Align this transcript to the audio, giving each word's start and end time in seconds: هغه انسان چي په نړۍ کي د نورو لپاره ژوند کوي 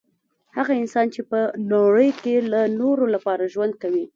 هغه 0.57 0.73
انسان 0.81 1.07
چي 1.13 1.21
په 1.31 1.39
نړۍ 1.71 2.09
کي 2.21 2.33
د 2.53 2.55
نورو 2.79 3.05
لپاره 3.15 3.43
ژوند 3.53 3.73
کوي 3.81 4.05